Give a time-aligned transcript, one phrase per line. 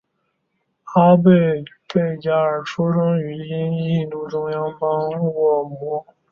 [0.95, 1.23] 阿姆
[1.93, 6.07] 倍伽尔出生在今印度中央邦姆霍沃。